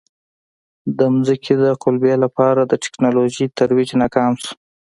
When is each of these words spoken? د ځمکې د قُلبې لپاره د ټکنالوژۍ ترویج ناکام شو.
د 0.97 0.99
ځمکې 1.25 1.53
د 1.63 1.65
قُلبې 1.83 2.13
لپاره 2.23 2.61
د 2.65 2.73
ټکنالوژۍ 2.83 3.45
ترویج 3.57 3.89
ناکام 4.01 4.33
شو. 4.43 4.53